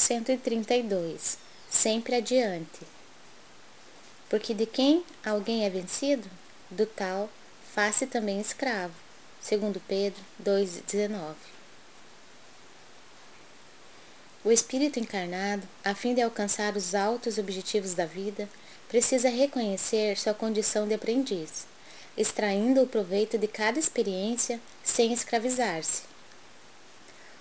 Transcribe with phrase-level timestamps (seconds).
[0.00, 1.36] 132
[1.68, 2.80] Sempre adiante.
[4.30, 6.28] Porque de quem alguém é vencido,
[6.70, 7.28] do tal
[7.74, 8.94] faça também escravo.
[9.42, 11.36] Segundo Pedro 2:19.
[14.42, 18.48] O espírito encarnado, a fim de alcançar os altos objetivos da vida,
[18.88, 21.66] precisa reconhecer sua condição de aprendiz,
[22.16, 26.10] extraindo o proveito de cada experiência sem escravizar-se.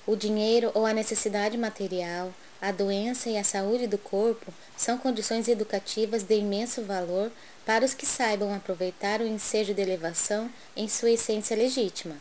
[0.10, 5.48] O dinheiro ou a necessidade material, a doença e a saúde do corpo são condições
[5.48, 7.32] educativas de imenso valor
[7.64, 12.16] para os que saibam aproveitar o ensejo de elevação em sua essência legítima.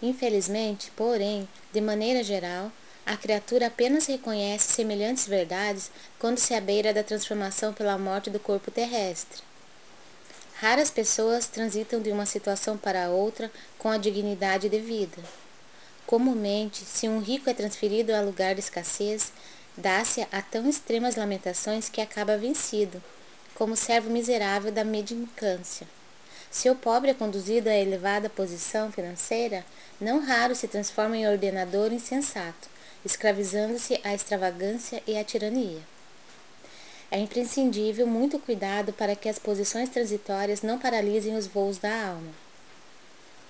[0.00, 2.70] Infelizmente, porém, de maneira geral,
[3.04, 8.70] a criatura apenas reconhece semelhantes verdades quando se abeira da transformação pela morte do corpo
[8.70, 9.42] terrestre.
[10.60, 15.47] Raras pessoas transitam de uma situação para outra com a dignidade devida.
[16.08, 19.30] Comumente, se um rico é transferido a lugar de escassez,
[19.76, 23.02] dá-se a tão extremas lamentações que acaba vencido,
[23.54, 25.86] como servo miserável da mendicância.
[26.50, 29.66] Se o pobre é conduzido a elevada posição financeira,
[30.00, 32.70] não raro se transforma em ordenador insensato,
[33.04, 35.82] escravizando-se à extravagância e à tirania.
[37.10, 42.47] É imprescindível muito cuidado para que as posições transitórias não paralisem os voos da alma.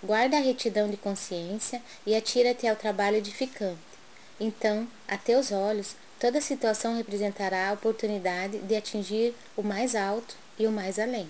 [0.03, 3.79] Guarda a retidão de consciência e atira-te ao trabalho edificante.
[4.39, 10.67] Então, a teus olhos, toda situação representará a oportunidade de atingir o mais alto e
[10.69, 11.29] o mais além.